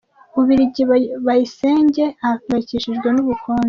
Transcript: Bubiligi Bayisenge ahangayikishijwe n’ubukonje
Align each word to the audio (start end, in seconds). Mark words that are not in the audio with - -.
Bubiligi 0.35 0.81
Bayisenge 1.27 2.03
ahangayikishijwe 2.23 3.07
n’ubukonje 3.11 3.59